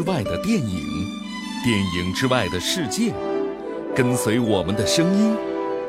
[0.00, 0.82] 之外的电影，
[1.62, 3.12] 电影之外的世界，
[3.94, 5.36] 跟随我们的声音，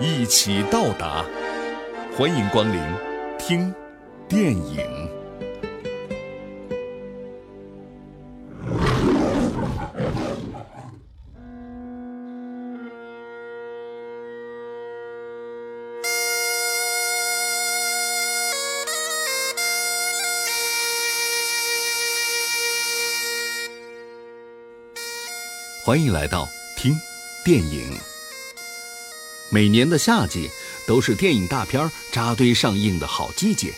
[0.02, 1.24] 一起到达。
[2.18, 2.82] 欢迎光临，
[3.40, 3.74] 听
[4.28, 5.11] 电影。
[25.92, 26.98] 欢迎来到听
[27.44, 27.98] 电影。
[29.50, 30.50] 每年的夏季
[30.88, 33.74] 都是电影大片扎堆上映的好季节，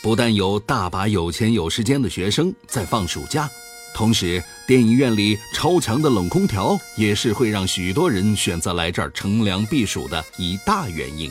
[0.00, 3.50] 不但有大把有钱有时间的学生在放暑假，
[3.94, 11.30] 同时电影院里超强的冷空调也是会让许多人选择来这儿乘凉避暑的一大原因。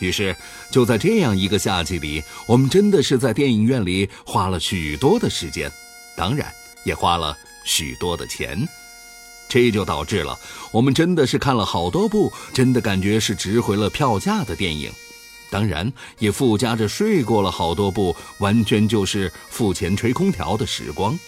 [0.00, 0.34] 于是，
[0.72, 5.70] 就在这样一个夏季里，我们真的是在电影院里花了许多的时间，
[6.16, 8.68] 当然也花了许多的钱。
[9.48, 10.38] 这就导致了
[10.70, 14.92] 我们真的是看了好多部，真的感觉是值回了票价的电影，
[15.50, 21.18] 当然也附加着睡过了好多部，完全就是付钱吹空调的时光。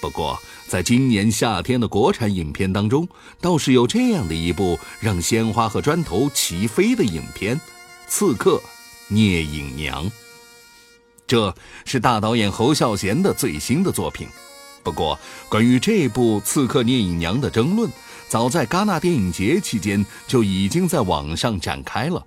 [0.00, 3.08] 不过，在今年夏天的国产影片当中，
[3.40, 7.56] 倒是有这样的一部让鲜花和砖头齐飞的影片，
[8.06, 8.62] 《刺客
[9.08, 10.04] 聂隐娘》。
[11.26, 11.54] 这
[11.86, 14.28] 是大导演侯孝贤的最新的作品。
[14.84, 15.18] 不过，
[15.48, 17.90] 关于这部《刺客聂隐娘》的争论，
[18.28, 22.24] 早在戛纳电影节期间就已经在网上展开了。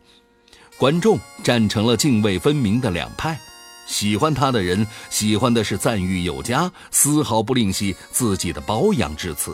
[0.76, 3.40] 观众站成了泾渭分明的两派，
[3.86, 9.54] 喜欢他的人喜欢的是赞誉有加，丝毫不吝惜自己的褒扬之词；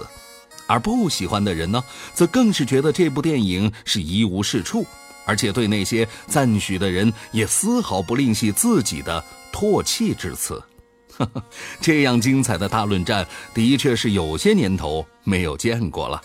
[0.66, 4.86] 而不喜欢的人呢，则更是觉得这部电影是一无是处，
[5.26, 10.62] 而且对那些赞许的人也丝毫不吝惜自己的唾弃之词。
[11.81, 16.22] 这样精彩的大论战，的确是有些年头没有见过了。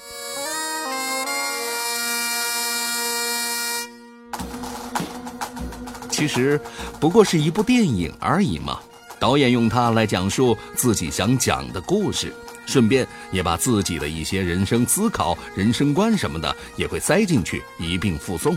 [6.11, 6.61] 其实，
[6.99, 8.81] 不过是一部电影而已嘛。
[9.21, 12.33] 导演用它来讲述自己想讲的故事，
[12.67, 18.56] 顺便也把自己的一些人生思考、人生观什么的也会塞进去一并附送。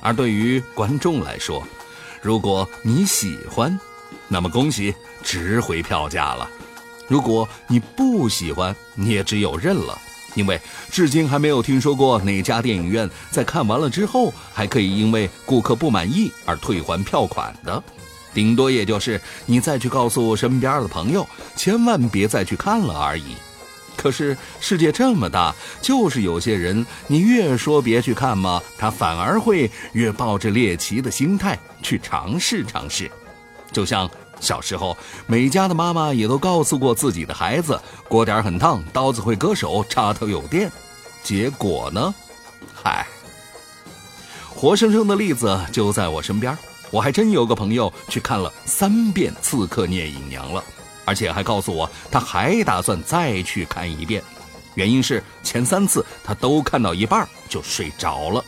[0.00, 1.62] 而对于观众来说，
[2.22, 3.78] 如果你喜欢，
[4.32, 6.48] 那么恭喜，值回票价了。
[7.06, 10.00] 如果你不喜欢，你也只有认了，
[10.34, 10.58] 因为
[10.90, 17.82] 至今还没有听说过哪家电影院在看完了之后还可以因为顾客不满意而退还票款的。
[18.32, 23.36] 顶多也就是你再去告诉身边的朋友，千万别再去看了而已。
[23.98, 33.10] 可是世界这么大，就是有些人，你越说别去看嘛，他反而会越抱着猎奇的心态去尝试尝试。
[33.72, 34.10] 就像
[34.40, 34.96] 小时候，
[35.26, 40.70] 每家的妈妈也都告诉过自己的孩子，锅点很烫，刀子会割手，插头有电。
[41.22, 42.14] 结果呢？
[42.74, 43.06] 嗨，
[44.54, 46.56] 活生生的例子就在我身边。
[46.90, 50.62] 我还真有个朋友去看了三遍《刺客聂隐娘》了，
[51.04, 54.22] 而且还告诉我他还打算再去看一遍。
[54.74, 58.44] 原因是前三次他都看到一半就睡着了。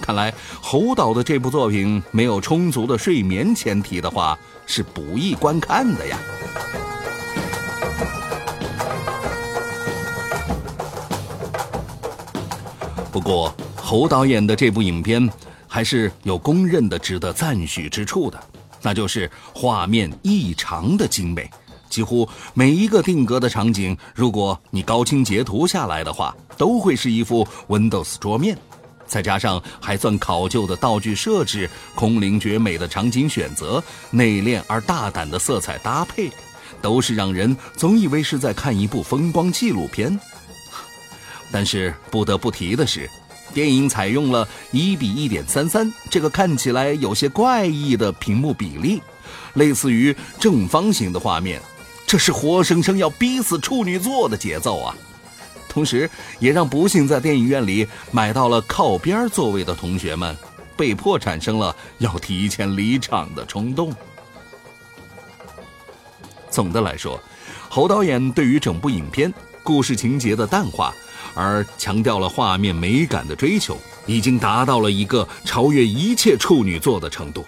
[0.00, 6.18] 看来侯导的这部作品没有充足的睡眠前提的话，是不易观看的呀。
[13.10, 15.28] 不过侯导演的这部影片
[15.66, 18.38] 还是有公认的值得赞许之处的，
[18.82, 21.50] 那就是画面异常的精美，
[21.88, 28.56] 几乎每一个定格的场景，如果你高清截图下来的话，都会是一幅 Windows 桌面。
[29.06, 36.30] 再加上还算考究的道具设置、空灵绝美的场景选择、内敛而大胆的色彩搭配，
[36.82, 40.18] 都是让人总以为是在看一部风光纪录片。
[41.52, 43.08] 但是不得不提的是，
[43.54, 49.00] 电影采用了一比一点三三这个看起来有些怪异的屏幕比例，
[49.54, 51.62] 类似于正方形的画面，
[52.06, 54.96] 这是活生生要逼死处女座的节奏啊！
[55.76, 56.08] 同时，
[56.38, 60.34] 也让不幸在电影院里买到了靠边座位的同学们，
[60.74, 63.94] 被迫产生了要提前离场的冲动。
[66.50, 67.22] 总的来说，
[67.68, 69.30] 侯导演对于整部影片
[69.62, 70.94] 故事情节的淡化，
[71.34, 73.76] 而强调了画面美感的追求，
[74.06, 77.44] 已经达到了一个超越一切处女座的程度。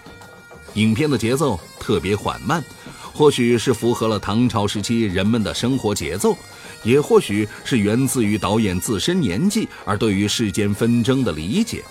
[0.75, 2.63] 影片的节奏特别缓慢，
[3.11, 6.37] 或许是符合了唐朝时期人们的生活节奏。
[6.83, 11.83] 也或许是源自于导演自身年纪而对于世间纷争的理解，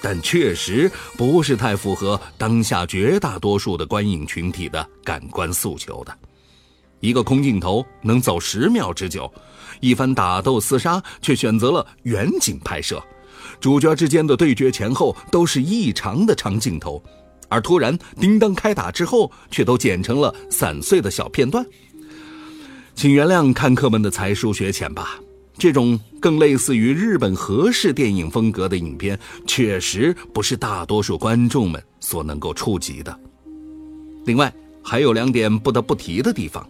[0.00, 6.16] 但确实不是太符合当下绝大多数的观影群体的感官诉求的。
[7.00, 9.32] 一个空镜头能走十秒之久，
[9.80, 13.02] 一番打斗厮杀却选择了远景拍摄，
[13.58, 17.02] 主角之间的对决前后都是异常的长镜头，
[17.48, 21.64] 而突然叮当开打之后，却都剪成了散碎的小片段。
[23.00, 25.18] 请原谅看客们的才疏学浅吧，
[25.56, 33.18] 这种更类似于日本和式电影风格的影片，确实不是大多数观众们所能够触及的。
[34.26, 34.52] 另外，
[34.82, 36.68] 还有两点不得不提的地方。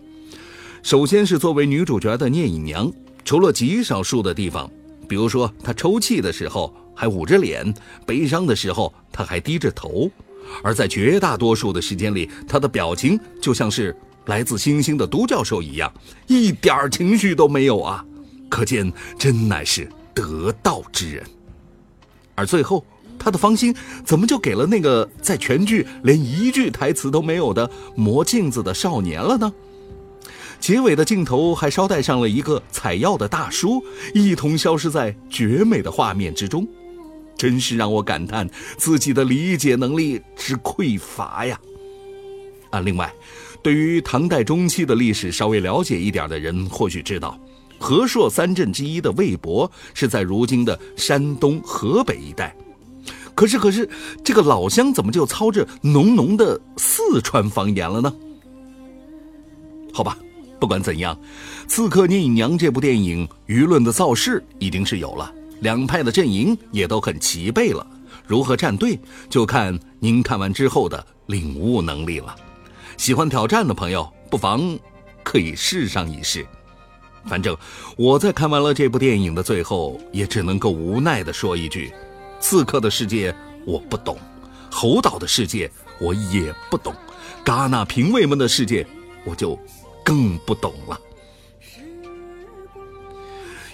[0.84, 2.92] 首先是作为女主角的聂隐娘，
[3.24, 4.70] 除了极少数的地方，
[5.08, 7.74] 比如说她抽泣的时候还捂着脸，
[8.06, 10.08] 悲伤的时候她还低着头，
[10.62, 13.96] 而在绝大多数的时间里，她的表情就像是
[14.26, 15.93] 来自星星的都教授一样，
[16.26, 18.05] 一点情绪都没有啊！
[18.49, 21.25] 可见真乃是得道之人。
[22.34, 22.84] 而最后，
[23.19, 23.75] 他的芳心
[24.05, 29.52] 怎么就给了那个在全剧连一句台词都没有的磨镜子的少年了呢？
[30.58, 33.82] 结尾的镜头还捎带上了一个采药的大叔，
[34.14, 36.66] 一同消失在绝美的画面之中，
[37.37, 41.58] 真是让我感叹自己的理解能力之匮乏呀！
[42.70, 43.12] 啊，另外，
[43.62, 47.38] 对于唐代中期的历史稍微了解一点的人，或许知道，
[47.78, 52.54] 和硕三镇之一的魏博是在如今的山东、河北一带。
[53.34, 53.88] 可是，可是，
[54.24, 58.12] 这个老乡怎么就操着浓浓的四川方言了呢？
[59.92, 60.16] 好吧。
[60.58, 61.16] 不管怎样，
[61.66, 67.86] 《刺客聂隐娘》这部电影舆论的造势已经是有了，两派的阵营也都很齐备了。
[68.26, 72.36] 如何站队，就看您看完之后的领悟能力了。
[73.00, 74.79] 喜欢挑战的朋友，不妨
[75.25, 76.47] 可以试上一试。
[77.25, 77.56] 反正
[77.97, 81.91] 我在看完了这部电影的最后，也只能够无奈的说一句：
[82.41, 84.19] 刺客的世界我不懂，
[84.70, 86.94] 猴岛的世界我也不懂，
[87.43, 88.87] 戛纳评委们的世界
[89.25, 89.58] 我就。
[90.02, 90.99] 更不懂了。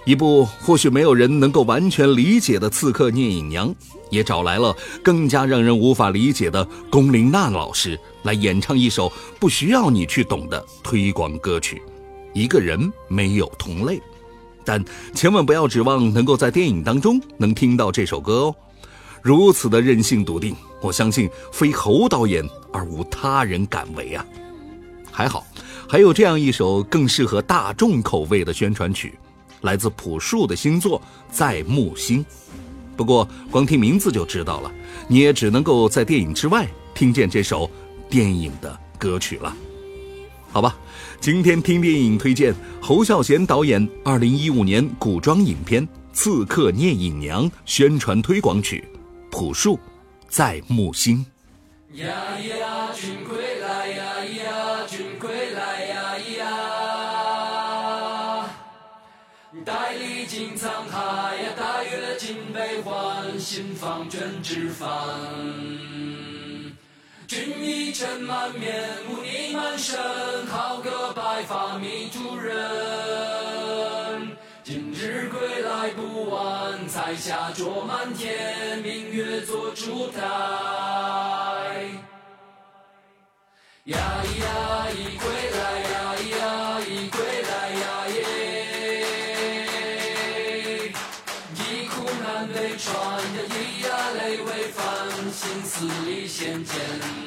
[0.07, 3.69] 一部或许没有人能够完全理解的《刺客聂隐娘》，
[4.09, 4.73] 也找来了
[5.03, 11.83] 更加让人无法理解的龚琳娜老师来演唱一首不需要你去懂的推广歌曲。
[12.33, 14.01] 一个人没有同类，
[14.65, 14.83] 但
[15.13, 18.55] 千万不要指望能够在电影当中能听到这首歌哦。
[19.23, 24.25] 如此的任性笃定，我相信非侯导演而无他人敢为啊。
[25.11, 25.45] 还好。
[25.89, 29.17] 还有这样一首更适合大众口味的宣传曲，
[29.67, 30.99] 来自朴树的星座
[31.31, 32.25] 《在木星》。
[32.97, 34.73] 不过光听名字就知道了，
[35.07, 37.71] 你也只能够在电影之外听见这首
[38.09, 39.55] 电影的歌曲了。
[40.51, 40.75] 好吧，
[41.21, 48.83] 今天听电影推荐侯孝贤导演2015年古装影片《刺客聂隐娘》宣传推广曲，
[49.31, 49.75] 朴树
[50.31, 51.27] 《在木星》。
[52.01, 52.07] 呀
[52.41, 52.56] 呀，
[63.47, 64.91] 心方卷纸帆。
[67.29, 69.97] 君衣尘满面，污泥满身，
[70.49, 74.37] 好个白发迷途人。
[74.65, 80.21] 今日归来不晚，彩霞灼满天，明月做烛台。
[83.85, 85.86] 呀咿呀咿归来
[95.79, 97.26] 心思里仙剑。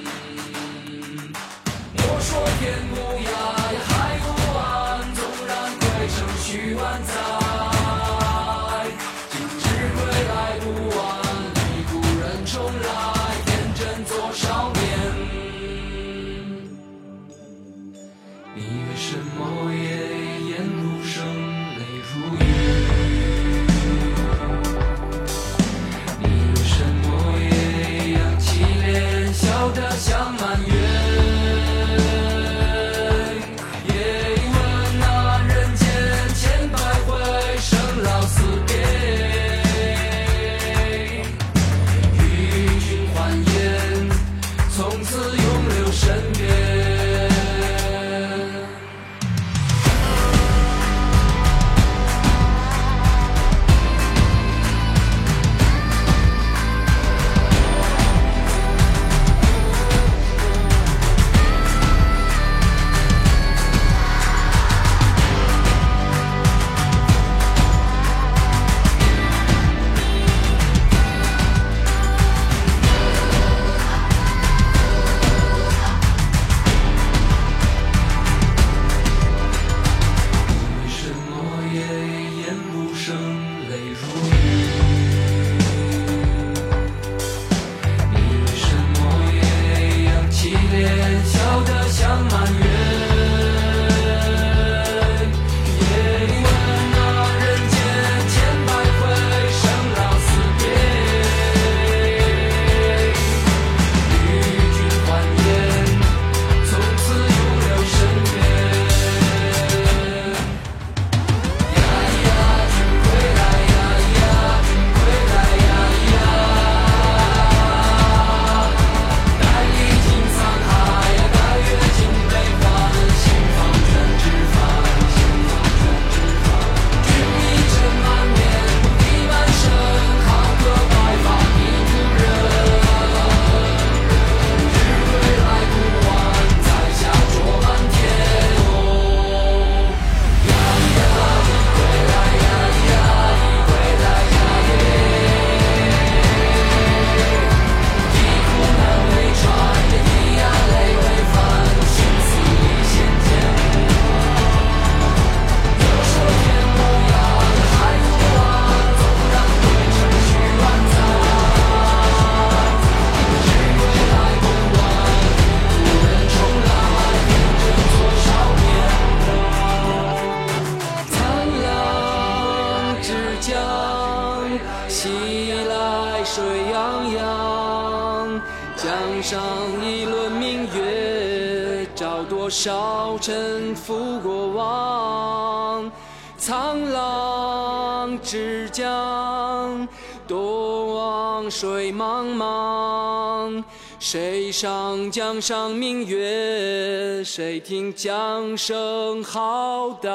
[183.19, 185.91] 沉浮过往。
[186.39, 189.87] 沧浪之江，
[190.25, 193.61] 东望水茫茫。
[193.99, 197.21] 谁上江上明月？
[197.25, 200.09] 谁听江声浩荡？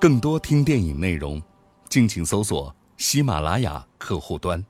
[0.00, 1.42] 更多听电影内容，
[1.90, 4.64] 敬请搜索喜马拉雅客户端。